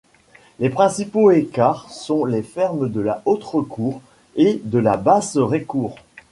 Les 0.57 0.71
principaux 0.71 1.29
écarts 1.29 1.91
sont 1.91 2.25
les 2.25 2.41
fermes 2.41 2.89
de 2.89 3.01
la 3.01 3.21
Haute-Récourt 3.25 4.01
et 4.35 4.59
de 4.65 4.79
la 4.79 4.97
Basse-Récourt. 4.97 5.93